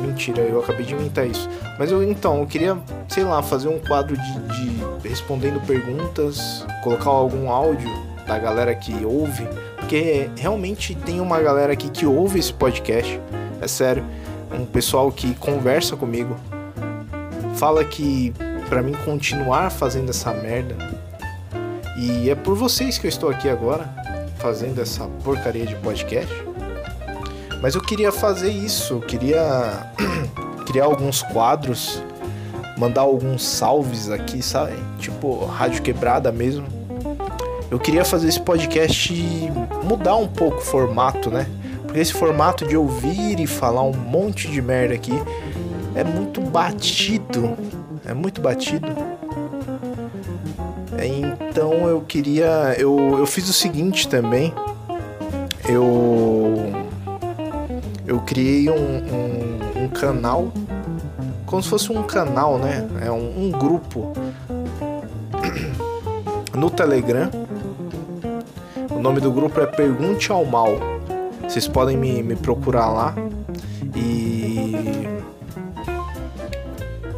Mentira, 0.00 0.42
eu 0.42 0.60
acabei 0.60 0.84
de 0.84 0.94
inventar 0.94 1.26
isso. 1.26 1.48
Mas 1.78 1.90
eu 1.90 2.02
então, 2.02 2.40
eu 2.40 2.46
queria, 2.46 2.76
sei 3.08 3.24
lá, 3.24 3.42
fazer 3.42 3.68
um 3.68 3.78
quadro 3.78 4.16
de, 4.16 4.32
de 4.48 5.08
respondendo 5.08 5.64
perguntas, 5.66 6.64
colocar 6.82 7.10
algum 7.10 7.50
áudio 7.50 7.90
da 8.26 8.38
galera 8.38 8.74
que 8.74 9.04
ouve, 9.04 9.46
porque 9.76 10.30
realmente 10.36 10.94
tem 10.94 11.20
uma 11.20 11.40
galera 11.40 11.72
aqui 11.72 11.88
que 11.90 12.06
ouve 12.06 12.38
esse 12.38 12.52
podcast 12.52 13.20
é 13.60 13.68
sério. 13.68 14.04
Um 14.52 14.64
pessoal 14.64 15.10
que 15.10 15.34
conversa 15.34 15.96
comigo. 15.96 16.36
Fala 17.56 17.84
que 17.84 18.32
para 18.68 18.82
mim 18.82 18.92
continuar 19.04 19.70
fazendo 19.70 20.10
essa 20.10 20.32
merda. 20.32 20.76
E 21.98 22.28
é 22.28 22.34
por 22.34 22.56
vocês 22.56 22.98
que 22.98 23.06
eu 23.06 23.08
estou 23.08 23.30
aqui 23.30 23.48
agora, 23.48 23.88
fazendo 24.38 24.80
essa 24.80 25.04
porcaria 25.22 25.64
de 25.64 25.74
podcast. 25.76 26.32
Mas 27.62 27.74
eu 27.74 27.80
queria 27.80 28.12
fazer 28.12 28.50
isso, 28.50 28.94
eu 28.94 29.00
queria 29.00 29.90
criar 30.66 30.84
alguns 30.84 31.22
quadros, 31.22 32.02
mandar 32.76 33.02
alguns 33.02 33.42
salves 33.44 34.10
aqui, 34.10 34.42
sabe? 34.42 34.74
Tipo, 34.98 35.46
rádio 35.46 35.82
quebrada 35.82 36.30
mesmo. 36.30 36.83
Eu 37.70 37.78
queria 37.78 38.04
fazer 38.04 38.28
esse 38.28 38.40
podcast 38.40 39.12
mudar 39.82 40.16
um 40.16 40.28
pouco 40.28 40.58
o 40.58 40.60
formato, 40.60 41.30
né? 41.30 41.46
Porque 41.82 42.00
esse 42.00 42.12
formato 42.12 42.66
de 42.66 42.76
ouvir 42.76 43.40
e 43.40 43.46
falar 43.46 43.82
um 43.82 43.92
monte 43.92 44.48
de 44.48 44.60
merda 44.60 44.94
aqui 44.94 45.12
é 45.94 46.04
muito 46.04 46.40
batido. 46.40 47.56
É 48.04 48.12
muito 48.12 48.40
batido. 48.40 48.88
Então 51.02 51.88
eu 51.88 52.00
queria. 52.00 52.74
Eu, 52.78 53.18
eu 53.18 53.26
fiz 53.26 53.48
o 53.48 53.52
seguinte 53.52 54.08
também. 54.08 54.52
Eu. 55.68 56.72
Eu 58.06 58.20
criei 58.20 58.68
um, 58.68 58.74
um, 58.74 59.84
um 59.84 59.88
canal. 59.88 60.52
Como 61.46 61.62
se 61.62 61.68
fosse 61.68 61.92
um 61.92 62.02
canal, 62.02 62.58
né? 62.58 62.86
É 63.00 63.10
um, 63.10 63.46
um 63.46 63.50
grupo 63.50 64.12
no 66.54 66.70
Telegram. 66.70 67.30
Nome 69.04 69.20
do 69.20 69.30
grupo 69.30 69.60
é 69.60 69.66
Pergunte 69.66 70.32
ao 70.32 70.46
Mal. 70.46 70.78
Vocês 71.42 71.68
podem 71.68 71.94
me, 71.94 72.22
me 72.22 72.34
procurar 72.34 72.88
lá 72.88 73.14
e 73.94 74.72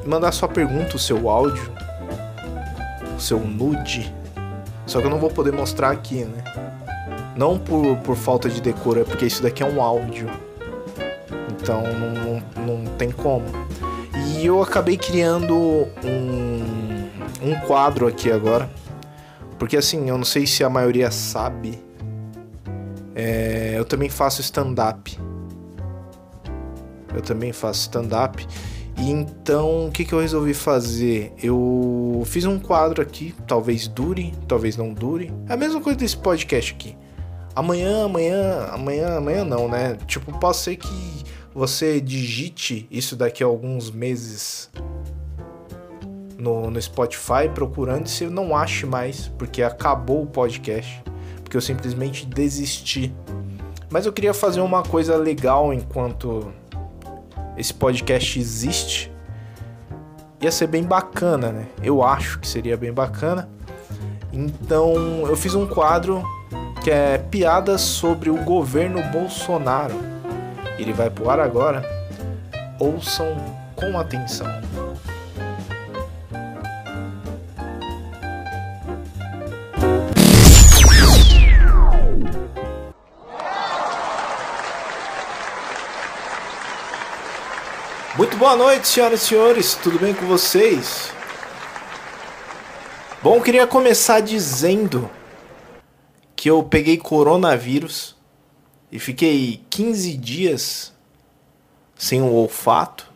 mandar 0.05 0.33
sua 0.33 0.49
pergunta, 0.49 0.97
o 0.97 0.99
seu 0.99 1.31
áudio, 1.31 1.71
o 3.17 3.21
seu 3.21 3.39
nude. 3.39 4.13
Só 4.85 4.99
que 4.99 5.07
eu 5.07 5.11
não 5.11 5.21
vou 5.21 5.31
poder 5.31 5.53
mostrar 5.53 5.93
aqui, 5.93 6.25
né? 6.25 6.43
Não 7.37 7.57
por, 7.57 7.97
por 7.99 8.17
falta 8.17 8.49
de 8.49 8.61
decoro, 8.61 9.03
é 9.03 9.05
porque 9.05 9.25
isso 9.25 9.41
daqui 9.41 9.63
é 9.63 9.67
um 9.67 9.81
áudio. 9.81 10.29
Então 11.53 11.83
não, 11.83 12.41
não, 12.65 12.67
não 12.67 12.97
tem 12.97 13.13
como. 13.13 13.45
E 14.35 14.45
eu 14.45 14.61
acabei 14.61 14.97
criando 14.97 15.55
um, 16.05 17.09
um 17.41 17.55
quadro 17.65 18.09
aqui 18.09 18.33
agora. 18.33 18.69
Porque 19.59 19.77
assim, 19.77 20.09
eu 20.09 20.19
não 20.19 20.25
sei 20.25 20.47
se 20.47 20.63
a 20.63 20.71
maioria 20.71 21.11
sabe 21.11 21.79
é, 23.19 23.73
eu 23.79 23.85
também 23.87 24.11
faço 24.11 24.43
stand-up. 24.43 25.19
Eu 27.15 27.23
também 27.23 27.51
faço 27.51 27.81
stand-up. 27.81 28.47
E 28.99 29.11
então, 29.11 29.87
o 29.87 29.91
que, 29.91 30.05
que 30.05 30.13
eu 30.13 30.21
resolvi 30.21 30.53
fazer? 30.53 31.33
Eu 31.43 32.23
fiz 32.27 32.45
um 32.45 32.59
quadro 32.59 33.01
aqui, 33.01 33.35
talvez 33.47 33.89
dure, 33.89 34.35
talvez 34.47 34.77
não 34.77 34.93
dure. 34.93 35.33
É 35.49 35.55
a 35.55 35.57
mesma 35.57 35.81
coisa 35.81 35.99
desse 35.99 36.17
podcast 36.17 36.75
aqui. 36.75 36.95
Amanhã, 37.55 38.05
amanhã, 38.05 38.69
amanhã, 38.71 39.17
amanhã 39.17 39.45
não, 39.45 39.67
né? 39.67 39.97
Tipo, 40.07 40.39
pode 40.39 40.59
ser 40.59 40.77
que 40.77 41.25
você 41.55 42.03
digite 42.03 42.87
isso 42.91 43.17
daqui 43.17 43.43
a 43.43 43.47
alguns 43.47 43.91
meses 43.91 44.71
no, 46.39 46.71
no 46.71 46.81
Spotify 46.81 47.49
procurando 47.53 48.07
e 48.07 48.11
você 48.11 48.29
não 48.29 48.57
ache 48.57 48.87
mais, 48.87 49.29
porque 49.39 49.63
acabou 49.63 50.23
o 50.23 50.27
podcast 50.27 51.03
porque 51.47 51.57
eu 51.57 51.61
simplesmente 51.61 52.27
desisti. 52.27 53.15
Mas 53.89 54.05
eu 54.05 54.13
queria 54.13 54.35
fazer 54.35 54.61
uma 54.61 54.83
coisa 54.83 55.17
legal 55.17 55.73
enquanto 55.73 56.53
esse 57.57 57.73
podcast 57.73 58.39
existe. 58.39 59.13
Ia 60.41 60.51
ser 60.51 60.67
bem 60.67 60.83
bacana, 60.83 61.53
né? 61.53 61.67
Eu 61.81 62.03
acho 62.03 62.41
que 62.41 62.49
seria 62.49 62.77
bem 62.77 62.93
bacana. 62.93 63.49
Então 64.33 65.25
eu 65.29 65.37
fiz 65.37 65.55
um 65.55 65.69
quadro 65.69 66.21
que 66.83 66.91
é 66.91 67.17
piadas 67.17 67.81
sobre 67.81 68.29
o 68.29 68.43
governo 68.43 69.01
Bolsonaro. 69.13 69.95
Ele 70.79 70.93
vai 70.93 71.09
pro 71.09 71.31
ar 71.31 71.39
agora. 71.39 71.83
Ouçam 72.81 73.37
com 73.77 73.97
atenção. 73.97 74.49
Boa 88.47 88.55
noite, 88.55 88.87
senhoras 88.87 89.23
e 89.23 89.27
senhores, 89.27 89.75
tudo 89.75 89.99
bem 89.99 90.15
com 90.15 90.25
vocês? 90.25 91.11
Bom, 93.21 93.41
queria 93.41 93.67
começar 93.67 94.21
dizendo 94.21 95.11
que 96.37 96.49
eu 96.49 96.63
peguei 96.63 96.97
coronavírus 96.97 98.15
e 98.93 99.01
fiquei 99.01 99.65
15 99.69 100.17
dias 100.17 100.95
sem 101.97 102.23
o 102.23 102.33
olfato. 102.33 103.11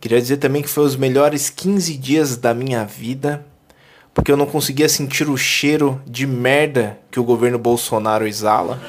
Queria 0.00 0.20
dizer 0.20 0.36
também 0.36 0.62
que 0.62 0.68
foi 0.68 0.84
os 0.84 0.94
melhores 0.94 1.50
15 1.50 1.96
dias 1.96 2.36
da 2.36 2.54
minha 2.54 2.84
vida, 2.84 3.44
porque 4.14 4.30
eu 4.30 4.36
não 4.36 4.46
conseguia 4.46 4.88
sentir 4.88 5.28
o 5.28 5.36
cheiro 5.36 6.00
de 6.06 6.28
merda 6.28 6.96
que 7.10 7.18
o 7.18 7.24
governo 7.24 7.58
Bolsonaro 7.58 8.24
exala 8.24 8.80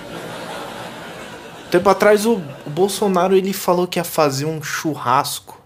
tempo 1.76 1.90
atrás 1.90 2.26
o, 2.26 2.42
o 2.66 2.70
Bolsonaro 2.70 3.36
ele 3.36 3.52
falou 3.52 3.86
que 3.86 4.00
ia 4.00 4.04
fazer 4.06 4.46
um 4.46 4.64
churrasco 4.64 5.62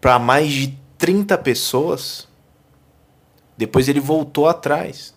para 0.00 0.16
mais 0.16 0.52
de 0.52 0.78
30 0.96 1.36
pessoas. 1.38 2.28
Depois 3.56 3.88
ele 3.88 3.98
voltou 3.98 4.48
atrás. 4.48 5.12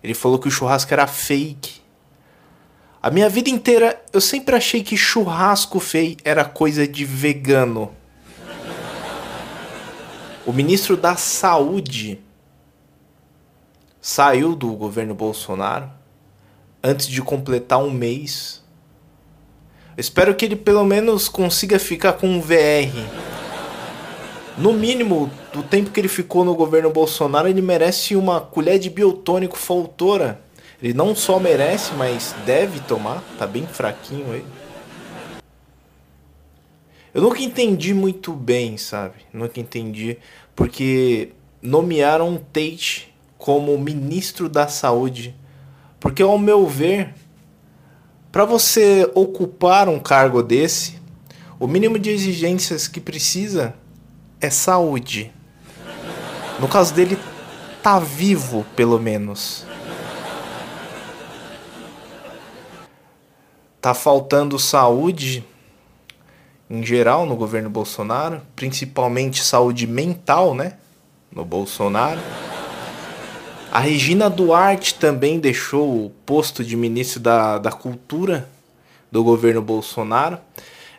Ele 0.00 0.14
falou 0.14 0.38
que 0.38 0.46
o 0.46 0.52
churrasco 0.52 0.94
era 0.94 1.04
fake. 1.08 1.82
A 3.02 3.10
minha 3.10 3.28
vida 3.28 3.50
inteira 3.50 4.00
eu 4.12 4.20
sempre 4.20 4.54
achei 4.54 4.84
que 4.84 4.96
churrasco 4.96 5.80
feio 5.80 6.16
era 6.22 6.44
coisa 6.44 6.86
de 6.86 7.04
vegano. 7.04 7.92
O 10.46 10.52
ministro 10.52 10.96
da 10.96 11.16
Saúde 11.16 12.20
saiu 14.00 14.54
do 14.54 14.72
governo 14.74 15.12
Bolsonaro 15.12 16.03
antes 16.84 17.08
de 17.08 17.22
completar 17.22 17.78
um 17.78 17.90
mês, 17.90 18.62
Espero 19.96 20.34
que 20.34 20.44
ele 20.44 20.56
pelo 20.56 20.84
menos 20.84 21.28
consiga 21.28 21.78
ficar 21.78 22.14
com 22.14 22.26
um 22.26 22.40
VR. 22.40 22.90
No 24.58 24.72
mínimo, 24.72 25.30
do 25.52 25.62
tempo 25.62 25.90
que 25.90 26.00
ele 26.00 26.08
ficou 26.08 26.44
no 26.44 26.54
governo 26.54 26.90
Bolsonaro, 26.90 27.46
ele 27.46 27.62
merece 27.62 28.16
uma 28.16 28.40
colher 28.40 28.78
de 28.80 28.90
biotônico 28.90 29.56
faltora. 29.56 30.40
Ele 30.82 30.92
não 30.92 31.14
só 31.14 31.38
merece, 31.38 31.92
mas 31.94 32.34
deve 32.44 32.80
tomar. 32.80 33.22
Tá 33.38 33.46
bem 33.46 33.64
fraquinho 33.66 34.32
aí. 34.32 34.44
Eu 37.12 37.22
nunca 37.22 37.40
entendi 37.40 37.94
muito 37.94 38.32
bem, 38.32 38.76
sabe? 38.76 39.14
Nunca 39.32 39.60
entendi. 39.60 40.18
Porque 40.56 41.30
nomearam 41.62 42.36
Tate 42.52 43.14
como 43.38 43.78
ministro 43.78 44.48
da 44.48 44.66
saúde. 44.66 45.36
Porque, 46.04 46.22
ao 46.22 46.36
meu 46.36 46.66
ver, 46.66 47.14
para 48.30 48.44
você 48.44 49.10
ocupar 49.14 49.88
um 49.88 49.98
cargo 49.98 50.42
desse, 50.42 51.00
o 51.58 51.66
mínimo 51.66 51.98
de 51.98 52.10
exigências 52.10 52.86
que 52.86 53.00
precisa 53.00 53.74
é 54.38 54.50
saúde. 54.50 55.32
No 56.60 56.68
caso 56.68 56.92
dele, 56.92 57.18
tá 57.82 57.98
vivo, 57.98 58.66
pelo 58.76 59.00
menos. 59.00 59.64
Tá 63.80 63.94
faltando 63.94 64.58
saúde 64.58 65.42
em 66.68 66.84
geral 66.84 67.24
no 67.24 67.34
governo 67.34 67.70
Bolsonaro, 67.70 68.42
principalmente 68.54 69.42
saúde 69.42 69.86
mental, 69.86 70.54
né? 70.54 70.74
No 71.32 71.46
Bolsonaro. 71.46 72.20
A 73.74 73.80
Regina 73.80 74.30
Duarte 74.30 74.94
também 74.94 75.40
deixou 75.40 76.06
o 76.06 76.10
posto 76.24 76.62
de 76.62 76.76
ministro 76.76 77.18
da, 77.18 77.58
da 77.58 77.72
Cultura 77.72 78.48
do 79.10 79.24
governo 79.24 79.60
Bolsonaro. 79.60 80.38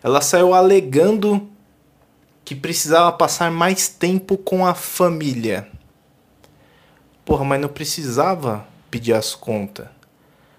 Ela 0.03 0.19
saiu 0.19 0.53
alegando 0.53 1.47
que 2.43 2.53
precisava 2.53 3.13
passar 3.13 3.49
mais 3.49 3.87
tempo 3.87 4.37
com 4.37 4.67
a 4.67 4.73
família. 4.73 5.69
Porra, 7.23 7.45
mas 7.45 7.61
não 7.61 7.69
precisava 7.69 8.67
pedir 8.91 9.13
as 9.13 9.33
contas. 9.33 9.87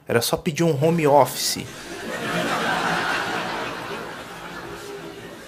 Era 0.09 0.22
só 0.22 0.38
pedir 0.38 0.64
um 0.64 0.83
home 0.83 1.07
office. 1.07 1.66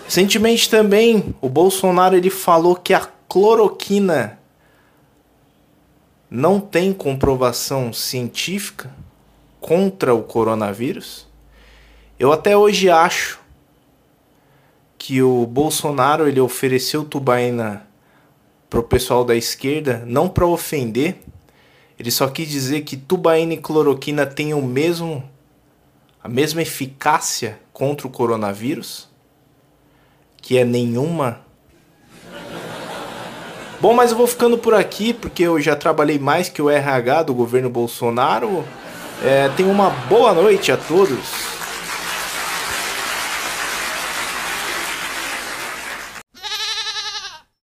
Recentemente 0.04 0.68
também, 0.68 1.34
o 1.40 1.48
Bolsonaro 1.48 2.14
ele 2.14 2.28
falou 2.28 2.76
que 2.76 2.92
a 2.92 3.08
cloroquina 3.26 4.37
não 6.30 6.60
tem 6.60 6.92
comprovação 6.92 7.92
científica 7.92 8.94
contra 9.60 10.14
o 10.14 10.22
coronavírus. 10.22 11.26
Eu 12.18 12.32
até 12.32 12.56
hoje 12.56 12.90
acho 12.90 13.40
que 14.98 15.22
o 15.22 15.46
Bolsonaro 15.46 16.28
ele 16.28 16.40
ofereceu 16.40 17.04
tubaína 17.04 17.86
pro 18.68 18.82
pessoal 18.82 19.24
da 19.24 19.34
esquerda 19.34 20.04
não 20.06 20.28
para 20.28 20.46
ofender, 20.46 21.18
ele 21.98 22.10
só 22.10 22.28
quis 22.28 22.48
dizer 22.48 22.82
que 22.82 22.96
tubaína 22.96 23.54
e 23.54 23.58
cloroquina 23.58 24.26
têm 24.26 24.54
o 24.54 24.62
mesmo 24.62 25.28
a 26.22 26.28
mesma 26.28 26.60
eficácia 26.62 27.58
contra 27.72 28.06
o 28.06 28.10
coronavírus, 28.10 29.08
que 30.36 30.58
é 30.58 30.64
nenhuma 30.64 31.40
Bom, 33.80 33.94
mas 33.94 34.10
eu 34.10 34.16
vou 34.16 34.26
ficando 34.26 34.58
por 34.58 34.74
aqui 34.74 35.12
porque 35.12 35.44
eu 35.44 35.60
já 35.60 35.76
trabalhei 35.76 36.18
mais 36.18 36.48
que 36.48 36.60
o 36.60 36.68
RH 36.68 37.24
do 37.24 37.34
governo 37.34 37.70
Bolsonaro. 37.70 38.64
É, 39.24 39.48
tenha 39.56 39.68
uma 39.68 39.90
boa 40.08 40.32
noite 40.34 40.72
a 40.72 40.76
todos. 40.76 41.57